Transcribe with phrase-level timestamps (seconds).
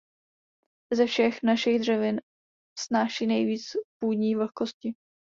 [0.93, 2.21] Ze všech našich dřevin
[2.79, 3.63] snáší nejvíc
[4.03, 4.95] půdní vlhkosti.